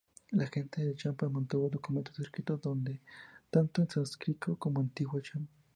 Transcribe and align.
La 0.31 0.47
gente 0.47 0.81
de 0.83 0.93
Champa 0.95 1.29
mantuvo 1.29 1.69
documentos 1.69 2.17
escritos 2.19 2.59
tanto 3.51 3.81
en 3.83 3.87
sánscrito 3.91 4.55
como 4.55 4.79
en 4.81 4.87
antiguo 4.87 5.21
cham. 5.21 5.47